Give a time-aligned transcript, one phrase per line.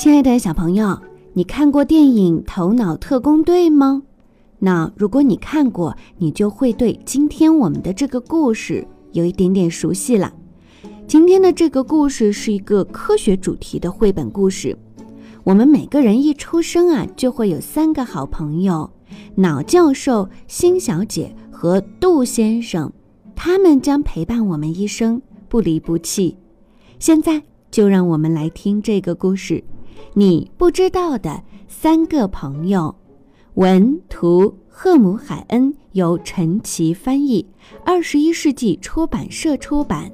[0.00, 0.98] 亲爱的小朋友，
[1.34, 4.02] 你看过电影《头脑特工队》吗？
[4.58, 10.32] 那如果你看过，你就会对今天我们的这个故事有一点点熟悉了。
[11.06, 14.74] 今天的这个故事是一个科学主题的绘本故事。
[15.44, 18.90] 我们每个人一出生啊，就会有三个好朋友：
[19.34, 22.90] 脑教授、新小姐和杜先生，
[23.36, 26.38] 他们将陪伴我们一生，不离不弃。
[26.98, 29.62] 现在就让我们来听这个故事。
[30.14, 32.94] 你不知道的三个朋友，
[33.54, 37.46] 文图赫姆海恩，由陈奇翻译，
[37.84, 40.10] 二十一世纪出版社出版。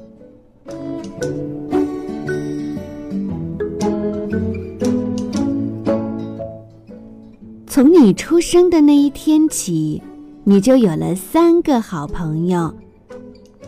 [7.66, 10.02] 从你出生的那一天起，
[10.44, 12.74] 你就有了三个好朋友。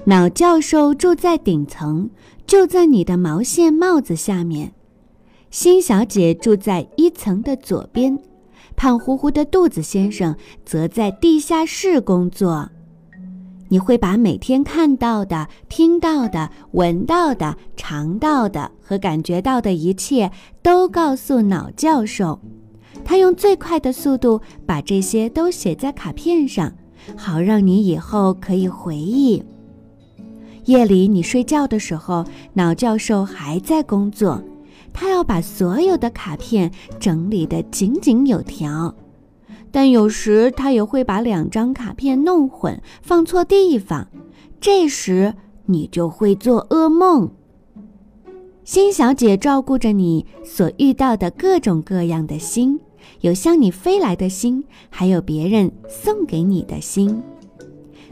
[0.04, 2.08] 脑教授住在顶层，
[2.46, 4.72] 就在你的毛线帽子下面。
[5.50, 8.18] 新小姐住在一层的左边，
[8.76, 12.68] 胖乎乎的肚子先生则在地下室工作。
[13.70, 20.30] 你会把每天看到的、听到的、闻到的、尝到的和感觉到的一切
[20.62, 22.38] 都告诉脑教授，
[23.04, 26.72] 他用最快的速度把这些都写在卡片上，
[27.16, 29.42] 好让你以后可以回忆。
[30.64, 34.42] 夜里你睡觉的时候，脑教授还在工作。
[34.92, 38.94] 他要把所有的卡片整理得井井有条，
[39.70, 44.08] 但有时他也会把两张卡片弄混，放错地方。
[44.60, 45.34] 这时
[45.66, 47.30] 你就会做噩梦。
[48.64, 52.80] 新小姐照顾着你所遇到的各种各样的星，
[53.20, 57.22] 有向你飞来的星，还有别人送给你的星。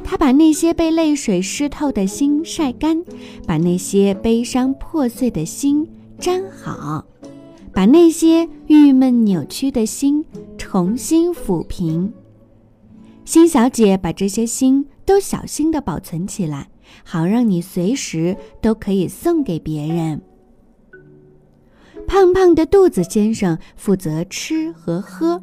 [0.05, 3.03] 她把那些被泪水湿透的心晒干，
[3.47, 5.89] 把那些悲伤破碎的心。
[6.21, 7.05] 粘好，
[7.73, 10.25] 把那些郁闷扭曲的心
[10.57, 12.13] 重新抚平。
[13.25, 16.69] 星小姐把这些心都小心地保存起来，
[17.05, 20.23] 好让你随时都可以送给别人。
[22.07, 25.43] 胖胖的肚子先生负责吃和喝，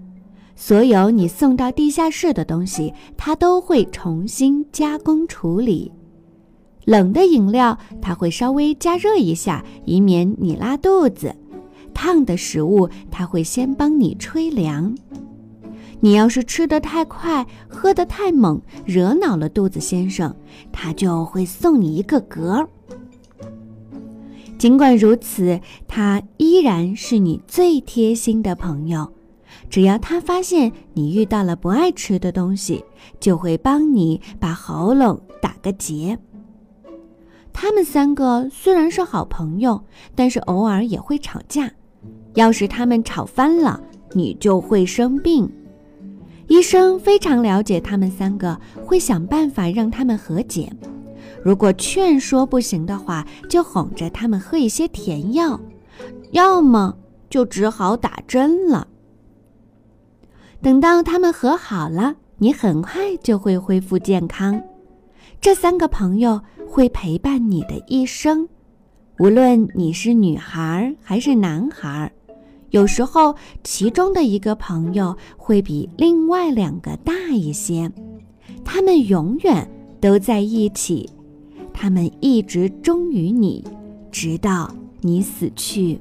[0.56, 5.92] 所有你送到地下室的东西，他都会重新加工处理。
[6.86, 11.32] 冷的饮料，它会稍微加热一下，以免你拉肚子；
[11.94, 14.96] 烫的食物，它会先帮你吹凉。
[16.02, 20.36] 你要是吃得太快，喝得太猛，惹恼了肚子先生，
[20.72, 22.68] 他就会送你一个嗝。
[24.58, 29.14] 尽管如此，他依然是你最贴心的朋友。
[29.70, 32.84] 只要他发现你遇到了不爱吃的东西，
[33.22, 36.20] 就会帮你把喉咙打个结。
[37.54, 39.82] 他们三个虽然是好朋友，
[40.16, 41.72] 但是偶尔也会吵架。
[42.34, 43.80] 要是他们吵翻了，
[44.14, 45.50] 你就会生病。
[46.48, 50.74] 医生非常了解他们三个，会想办法让他们和解。
[51.42, 55.60] 如果劝说不行的话，就哄着他们喝一些甜药，
[56.32, 56.98] 要么
[57.30, 58.88] 就只好打针了。
[60.62, 64.62] 等到他们和好了，你很快就会恢复健康。
[65.44, 66.42] 这三个朋友。
[66.66, 68.50] 会陪伴你的一生，
[69.20, 72.12] 无论你是女孩还是男孩。
[72.72, 77.92] 有时候，其中的一个朋友会比另外两个大一些。
[78.66, 79.70] 他们永远
[80.02, 81.08] 都在一起，
[81.72, 83.64] 他们一直忠于你，
[84.12, 86.00] 直到你死去。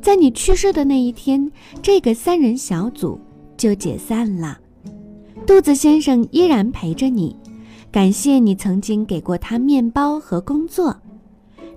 [0.00, 1.50] 在你去世的那一天，
[1.82, 3.18] 这个三人小组
[3.56, 4.60] 就解散了。
[5.44, 7.36] 肚子先生依然陪着你。
[7.96, 10.94] 感谢你曾经给过他面包和工作。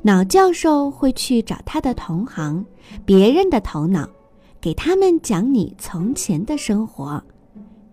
[0.01, 2.65] 脑教授会去找他的同行，
[3.05, 4.05] 别人的头脑，
[4.59, 7.23] 给他们讲你从前的生活。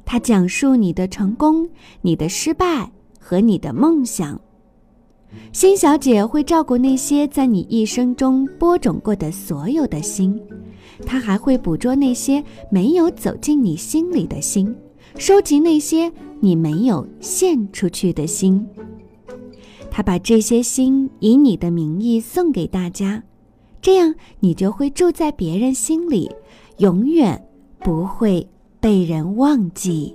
[0.05, 1.71] 他讲述你的成功、
[2.03, 2.91] 你的失败
[3.21, 4.41] 和你的梦想。
[5.53, 10.37] 新小姐会照顾那些在你一生中播种过的所有的心，
[11.07, 12.43] 她还会捕捉那些
[12.73, 14.77] 没有走进你心里的心。
[15.19, 18.67] 收集那些你没有献出去的心，
[19.91, 23.23] 他把这些心以你的名义送给大家，
[23.81, 26.31] 这样你就会住在别人心里，
[26.79, 27.49] 永远
[27.81, 28.47] 不会
[28.79, 30.15] 被人忘记。